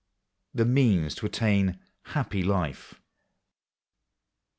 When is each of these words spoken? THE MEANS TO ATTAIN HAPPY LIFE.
THE 0.51 0.65
MEANS 0.65 1.13
TO 1.13 1.27
ATTAIN 1.27 1.77
HAPPY 2.05 2.41
LIFE. 2.41 2.95